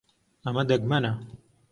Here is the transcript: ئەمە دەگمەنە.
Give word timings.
ئەمە 0.45 0.63
دەگمەنە. 0.69 1.11